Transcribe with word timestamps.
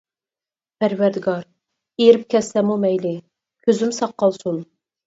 پەرۋەردىگار، 0.83 1.45
ئېرىپ 2.07 2.27
كەتسەممۇ 2.35 2.81
مەيلى، 2.87 3.13
كۆزۈم 3.69 3.97
ساق 4.03 4.21
قالسۇن. 4.27 4.63